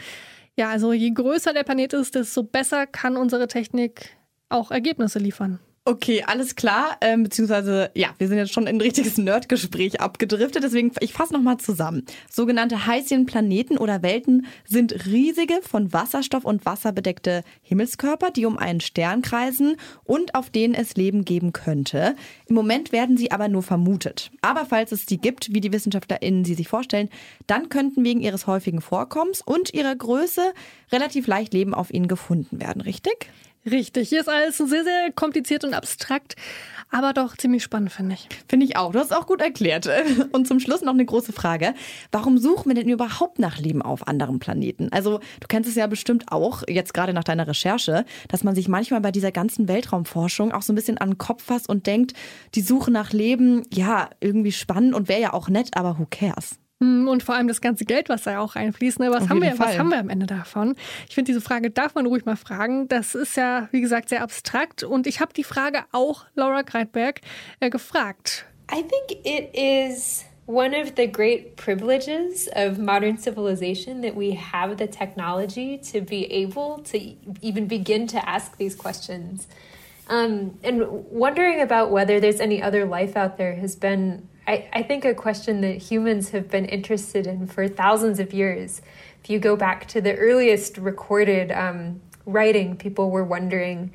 Ja, 0.56 0.70
also 0.70 0.92
je 0.92 1.10
größer 1.10 1.52
der 1.52 1.64
Planet 1.64 1.92
ist, 1.94 2.14
desto 2.14 2.44
besser 2.44 2.86
kann 2.86 3.16
unsere 3.16 3.48
Technik 3.48 4.16
auch 4.48 4.70
Ergebnisse 4.70 5.18
liefern. 5.18 5.58
Okay, 5.86 6.22
alles 6.26 6.56
klar. 6.56 6.98
Ähm, 7.00 7.22
beziehungsweise, 7.22 7.90
ja, 7.94 8.08
wir 8.18 8.28
sind 8.28 8.36
jetzt 8.36 8.52
schon 8.52 8.66
in 8.66 8.76
ein 8.76 8.80
richtiges 8.82 9.16
Nerdgespräch 9.16 9.98
abgedriftet. 9.98 10.62
Deswegen, 10.62 10.92
ich 11.00 11.14
fasse 11.14 11.32
nochmal 11.32 11.56
zusammen. 11.56 12.04
Sogenannte 12.30 12.86
Heißchen-Planeten 12.86 13.78
oder 13.78 14.02
Welten 14.02 14.44
sind 14.66 15.06
riesige, 15.06 15.54
von 15.62 15.90
Wasserstoff 15.94 16.44
und 16.44 16.66
Wasser 16.66 16.92
bedeckte 16.92 17.44
Himmelskörper, 17.62 18.30
die 18.30 18.44
um 18.44 18.58
einen 18.58 18.80
Stern 18.80 19.22
kreisen 19.22 19.76
und 20.04 20.34
auf 20.34 20.50
denen 20.50 20.74
es 20.74 20.96
Leben 20.96 21.24
geben 21.24 21.54
könnte. 21.54 22.14
Im 22.46 22.56
Moment 22.56 22.92
werden 22.92 23.16
sie 23.16 23.32
aber 23.32 23.48
nur 23.48 23.62
vermutet. 23.62 24.30
Aber 24.42 24.66
falls 24.66 24.92
es 24.92 25.06
die 25.06 25.18
gibt, 25.18 25.54
wie 25.54 25.62
die 25.62 25.72
WissenschaftlerInnen 25.72 26.44
sie 26.44 26.54
sich 26.54 26.68
vorstellen, 26.68 27.08
dann 27.46 27.70
könnten 27.70 28.04
wegen 28.04 28.20
ihres 28.20 28.46
häufigen 28.46 28.82
Vorkommens 28.82 29.40
und 29.40 29.72
ihrer 29.72 29.96
Größe 29.96 30.52
relativ 30.92 31.26
leicht 31.26 31.54
Leben 31.54 31.72
auf 31.72 31.90
ihnen 31.90 32.06
gefunden 32.06 32.60
werden, 32.60 32.82
richtig? 32.82 33.30
Richtig, 33.68 34.08
hier 34.08 34.20
ist 34.20 34.28
alles 34.28 34.56
sehr, 34.56 34.84
sehr 34.84 35.12
kompliziert 35.14 35.64
und 35.64 35.74
abstrakt, 35.74 36.34
aber 36.90 37.12
doch 37.12 37.36
ziemlich 37.36 37.62
spannend, 37.62 37.92
finde 37.92 38.14
ich. 38.14 38.28
Finde 38.48 38.64
ich 38.66 38.76
auch. 38.76 38.92
Du 38.92 38.98
hast 38.98 39.10
es 39.10 39.16
auch 39.16 39.26
gut 39.26 39.40
erklärt. 39.40 39.88
Und 40.32 40.48
zum 40.48 40.60
Schluss 40.60 40.82
noch 40.82 40.92
eine 40.92 41.04
große 41.04 41.32
Frage. 41.32 41.74
Warum 42.10 42.38
suchen 42.38 42.68
wir 42.68 42.74
denn 42.74 42.88
überhaupt 42.88 43.38
nach 43.38 43.58
Leben 43.58 43.82
auf 43.82 44.08
anderen 44.08 44.38
Planeten? 44.40 44.88
Also, 44.90 45.20
du 45.40 45.46
kennst 45.48 45.68
es 45.68 45.76
ja 45.76 45.86
bestimmt 45.86 46.32
auch, 46.32 46.62
jetzt 46.68 46.94
gerade 46.94 47.12
nach 47.12 47.22
deiner 47.22 47.46
Recherche, 47.46 48.04
dass 48.28 48.42
man 48.42 48.54
sich 48.54 48.66
manchmal 48.66 49.00
bei 49.00 49.12
dieser 49.12 49.30
ganzen 49.30 49.68
Weltraumforschung 49.68 50.52
auch 50.52 50.62
so 50.62 50.72
ein 50.72 50.76
bisschen 50.76 50.98
an 50.98 51.10
den 51.10 51.18
Kopf 51.18 51.44
fasst 51.44 51.68
und 51.68 51.86
denkt, 51.86 52.14
die 52.54 52.62
Suche 52.62 52.90
nach 52.90 53.12
Leben, 53.12 53.62
ja, 53.72 54.10
irgendwie 54.20 54.52
spannend 54.52 54.94
und 54.94 55.08
wäre 55.08 55.20
ja 55.20 55.32
auch 55.32 55.48
nett, 55.48 55.70
aber 55.74 55.98
who 55.98 56.06
cares? 56.10 56.59
Hm, 56.82 57.08
und 57.08 57.22
vor 57.22 57.34
allem 57.34 57.46
das 57.46 57.60
ganze 57.60 57.84
Geld, 57.84 58.08
was 58.08 58.22
da 58.22 58.38
auch 58.40 58.56
reinfließt. 58.56 59.00
Ne? 59.00 59.10
Was, 59.10 59.28
haben 59.28 59.42
wir, 59.42 59.58
was 59.58 59.78
haben 59.78 59.90
wir 59.90 59.98
am 59.98 60.08
Ende 60.08 60.26
davon? 60.26 60.76
Ich 61.08 61.14
finde, 61.14 61.30
diese 61.30 61.42
Frage 61.42 61.70
darf 61.70 61.94
man 61.94 62.06
ruhig 62.06 62.24
mal 62.24 62.36
fragen. 62.36 62.88
Das 62.88 63.14
ist 63.14 63.36
ja, 63.36 63.68
wie 63.70 63.82
gesagt, 63.82 64.08
sehr 64.08 64.22
abstrakt. 64.22 64.82
Und 64.82 65.06
ich 65.06 65.20
habe 65.20 65.32
die 65.34 65.44
Frage 65.44 65.84
auch 65.92 66.24
Laura 66.34 66.62
Kreitberg 66.62 67.20
äh, 67.60 67.68
gefragt. 67.68 68.46
I 68.72 68.82
think 68.82 69.26
it 69.26 69.50
is 69.54 70.24
one 70.46 70.74
of 70.74 70.94
the 70.96 71.06
great 71.06 71.56
privileges 71.56 72.48
of 72.56 72.78
modern 72.78 73.18
civilization 73.18 74.00
that 74.00 74.16
we 74.16 74.34
have 74.34 74.78
the 74.78 74.86
technology 74.86 75.78
to 75.92 76.00
be 76.00 76.24
able 76.30 76.82
to 76.84 76.98
even 77.42 77.68
begin 77.68 78.06
to 78.06 78.18
ask 78.26 78.56
these 78.56 78.74
questions. 78.74 79.46
Um, 80.08 80.58
and 80.64 80.82
wondering 81.10 81.60
about 81.60 81.92
whether 81.92 82.20
there's 82.20 82.40
any 82.40 82.60
other 82.62 82.84
life 82.84 83.16
out 83.16 83.36
there 83.36 83.54
has 83.56 83.76
been 83.76 84.28
I, 84.50 84.68
I 84.72 84.82
think 84.82 85.04
a 85.04 85.14
question 85.14 85.60
that 85.60 85.76
humans 85.76 86.30
have 86.30 86.50
been 86.50 86.64
interested 86.64 87.28
in 87.28 87.46
for 87.46 87.68
thousands 87.68 88.18
of 88.18 88.34
years. 88.34 88.82
If 89.22 89.30
you 89.30 89.38
go 89.38 89.54
back 89.54 89.86
to 89.88 90.00
the 90.00 90.16
earliest 90.16 90.76
recorded 90.76 91.52
um, 91.52 92.00
writing, 92.26 92.76
people 92.76 93.10
were 93.10 93.22
wondering 93.22 93.92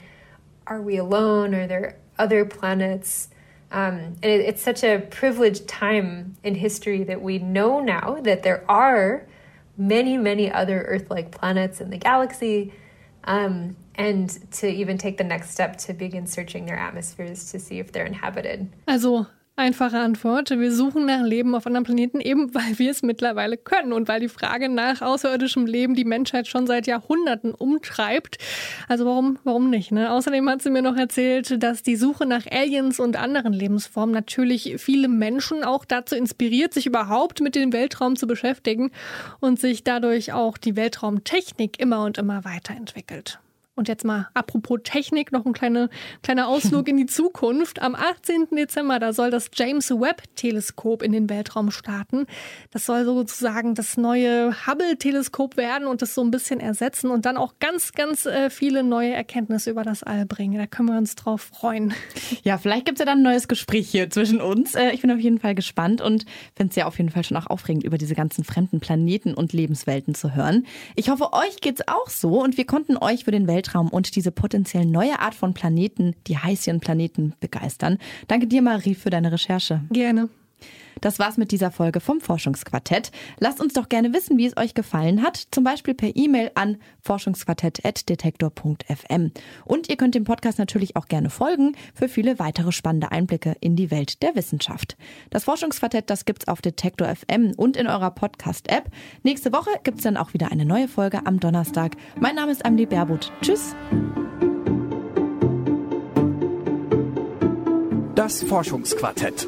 are 0.68 0.82
we 0.82 0.98
alone? 0.98 1.54
Are 1.54 1.68
there 1.68 2.00
other 2.18 2.46
planets? 2.46 3.28
Um, 3.70 4.16
and 4.24 4.26
it, 4.26 4.40
it's 4.42 4.62
such 4.62 4.84
a 4.84 5.00
privileged 5.12 5.68
time 5.68 6.38
in 6.42 6.56
history 6.56 7.04
that 7.04 7.22
we 7.22 7.38
know 7.38 7.82
now 7.82 8.18
that 8.22 8.42
there 8.42 8.64
are 8.72 9.28
many, 9.78 10.18
many 10.18 10.50
other 10.50 10.84
Earth 10.84 11.12
like 11.12 11.32
planets 11.32 11.82
in 11.82 11.90
the 11.90 11.98
galaxy. 11.98 12.74
Um, 13.26 13.76
and 13.96 14.30
to 14.54 14.68
even 14.68 14.98
take 14.98 15.18
the 15.18 15.24
next 15.26 15.52
step 15.52 15.78
to 15.80 15.94
begin 15.94 16.26
searching 16.26 16.66
their 16.66 16.80
atmospheres 16.80 17.52
to 17.52 17.60
see 17.60 17.80
if 17.80 17.92
they're 17.92 18.06
inhabited. 18.06 18.72
Also 18.88 19.28
Einfache 19.58 20.00
Antwort. 20.00 20.50
Wir 20.50 20.74
suchen 20.74 21.06
nach 21.06 21.24
Leben 21.24 21.56
auf 21.56 21.66
anderen 21.66 21.86
Planeten, 21.86 22.20
eben 22.20 22.54
weil 22.54 22.78
wir 22.78 22.92
es 22.92 23.04
mittlerweile 23.04 23.56
können 23.56 23.94
und 23.94 24.10
weil 24.10 24.20
die 24.20 24.28
Frage 24.28 24.68
nach 24.68 25.02
außerirdischem 25.02 25.66
Leben 25.66 25.96
die 25.96 26.04
Menschheit 26.04 26.48
schon 26.48 26.68
seit 26.68 26.88
Jahrhunderten 26.88 27.54
umtreibt. 27.54 28.38
Also 28.90 29.06
warum, 29.06 29.40
warum 29.46 29.70
nicht? 29.70 29.94
Ne? 29.94 30.12
Außerdem 30.12 30.50
hat 30.50 30.62
sie 30.62 30.72
mir 30.72 30.82
noch 30.82 30.98
erzählt, 30.98 31.64
dass 31.64 31.84
die 31.84 31.96
Suche 31.96 32.26
nach 32.26 32.46
Aliens 32.52 33.00
und 33.00 33.16
anderen 33.16 33.54
Lebensformen 33.54 34.14
natürlich 34.14 34.76
viele 34.78 35.08
Menschen 35.08 35.64
auch 35.64 35.86
dazu 35.86 36.16
inspiriert, 36.16 36.74
sich 36.74 36.86
überhaupt 36.86 37.40
mit 37.40 37.56
dem 37.56 37.72
Weltraum 37.72 38.18
zu 38.18 38.28
beschäftigen 38.28 38.92
und 39.40 39.58
sich 39.58 39.86
dadurch 39.86 40.34
auch 40.34 40.58
die 40.58 40.76
Weltraumtechnik 40.76 41.80
immer 41.80 42.04
und 42.04 42.18
immer 42.18 42.44
weiterentwickelt. 42.44 43.40
Und 43.78 43.90
jetzt 43.90 44.06
mal 44.06 44.30
apropos 44.34 44.80
Technik, 44.84 45.34
noch 45.34 45.46
ein 45.46 45.52
kleiner, 45.52 45.90
kleiner 46.24 46.48
Ausflug 46.48 46.88
in 46.88 46.96
die 46.96 47.08
Zukunft. 47.08 47.82
Am 47.82 47.94
18. 47.94 48.48
Dezember, 48.56 49.00
da 49.00 49.12
soll 49.12 49.32
das 49.32 49.52
James 49.54 49.92
Webb-Teleskop 49.92 51.04
in 51.04 51.12
den 51.12 51.30
Weltraum 51.30 51.72
starten. 51.72 52.26
Das 52.72 52.86
soll 52.86 53.04
sozusagen 53.04 53.76
das 53.76 53.98
neue 53.98 54.56
Hubble-Teleskop 54.66 55.58
werden 55.58 55.88
und 55.88 56.02
das 56.02 56.16
so 56.16 56.24
ein 56.24 56.32
bisschen 56.32 56.62
ersetzen 56.62 57.12
und 57.12 57.26
dann 57.26 57.36
auch 57.36 57.56
ganz, 57.60 57.92
ganz 57.92 58.26
äh, 58.26 58.50
viele 58.50 58.82
neue 58.82 59.14
Erkenntnisse 59.14 59.72
über 59.72 59.84
das 59.84 60.04
All 60.04 60.26
bringen. 60.26 60.58
Da 60.58 60.68
können 60.68 60.88
wir 60.88 60.98
uns 60.98 61.16
drauf 61.16 61.42
freuen. 61.42 61.94
Ja, 62.44 62.58
vielleicht 62.58 62.86
gibt 62.86 62.98
es 62.98 63.00
ja 63.00 63.06
dann 63.06 63.20
ein 63.20 63.24
neues 63.24 63.48
Gespräch 63.50 63.90
hier 63.90 64.10
zwischen 64.10 64.40
uns. 64.40 64.76
Äh, 64.76 64.92
ich 64.92 65.02
bin 65.02 65.12
auf 65.12 65.20
jeden 65.20 65.40
Fall 65.40 65.54
gespannt 65.54 66.00
und 66.00 66.26
finde 66.56 66.70
es 66.72 66.76
ja 66.78 66.86
auf 66.86 66.98
jeden 66.98 67.10
Fall 67.10 67.26
schon 67.26 67.36
auch 67.36 67.48
aufregend, 67.48 67.84
über 67.84 67.98
diese 67.98 68.16
ganzen 68.16 68.46
fremden 68.46 68.80
Planeten 68.80 69.34
und 69.34 69.52
Lebenswelten 69.52 70.16
zu 70.16 70.34
hören. 70.34 70.66
Ich 70.96 71.10
hoffe, 71.10 71.34
euch 71.34 71.58
geht's 71.60 71.86
auch 71.88 72.10
so 72.10 72.42
und 72.42 72.58
wir 72.58 72.66
konnten 72.66 72.96
euch 72.96 73.26
für 73.26 73.32
den 73.32 73.48
Welt 73.48 73.65
Weltraum 73.66 73.90
und 73.90 74.16
diese 74.16 74.32
potenziell 74.32 74.86
neue 74.86 75.20
Art 75.20 75.36
von 75.36 75.54
Planeten, 75.54 76.16
die 76.28 76.38
Heißchen-Planeten, 76.38 77.34
begeistern. 77.40 77.98
Danke 78.28 78.48
dir, 78.48 78.62
Marie, 78.62 78.96
für 78.96 79.10
deine 79.10 79.32
Recherche. 79.32 79.82
Gerne. 79.92 80.30
Das 81.02 81.20
war's 81.20 81.36
mit 81.38 81.52
dieser 81.52 81.72
Folge 81.72 82.00
vom 82.00 82.22
Forschungsquartett. 82.22 83.12
Lasst 83.40 83.62
uns 83.62 83.74
doch 83.74 83.90
gerne 83.90 84.14
wissen, 84.14 84.38
wie 84.38 84.46
es 84.46 84.56
euch 84.58 84.74
gefallen 84.74 85.22
hat, 85.22 85.38
zum 85.52 85.64
Beispiel 85.64 85.94
per 85.94 86.16
E-Mail 86.16 86.50
an 86.56 86.78
forschungsquartett.detektor.fm. 87.02 89.32
Und 89.66 89.90
ihr 89.90 89.98
könnt 89.98 90.16
dem 90.16 90.24
Podcast 90.24 90.58
natürlich 90.58 90.96
auch 90.96 91.08
gerne 91.08 91.30
folgen 91.30 91.76
für 91.94 92.08
viele 92.08 92.40
weitere 92.40 92.72
spannende 92.72 93.12
Einblicke 93.12 93.56
in 93.60 93.76
die 93.76 93.92
Welt 93.92 94.24
der 94.24 94.36
Wissenschaft. 94.36 94.96
Das 95.30 95.44
Forschungsquartett, 95.44 96.10
das 96.10 96.26
gibt's 96.26 96.48
auf 96.48 96.62
Detektor 96.62 97.14
FM 97.14 97.52
und 97.56 97.78
in 97.78 97.86
eurer 97.88 98.10
Podcast-App. 98.12 98.90
Nächste 99.24 99.52
Woche 99.54 99.70
gibt's 99.84 100.04
dann 100.04 100.18
auch 100.18 100.34
wieder 100.34 100.52
eine 100.52 100.66
neue 100.66 100.88
Folge 100.88 101.26
am 101.26 101.40
Donnerstag. 101.40 101.96
Mein 102.20 102.36
Name 102.36 102.52
ist 102.52 102.66
Amelie 102.66 102.88
Berbot. 102.88 103.32
Tschüss. 103.42 103.76
Das 108.16 108.42
Forschungsquartett. 108.42 109.48